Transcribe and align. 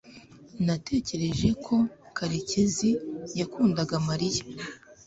natekereje 0.65 1.49
ko 1.65 1.75
karekezi 2.15 2.89
yakundaga 3.39 3.95
mariya 4.07 4.43